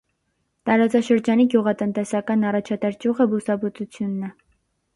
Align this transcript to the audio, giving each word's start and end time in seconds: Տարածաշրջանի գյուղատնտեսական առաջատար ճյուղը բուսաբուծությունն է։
Տարածաշրջանի 0.69 1.45
գյուղատնտեսական 1.55 2.47
առաջատար 2.53 2.99
ճյուղը 3.05 3.31
բուսաբուծությունն 3.35 4.29
է։ 4.31 4.35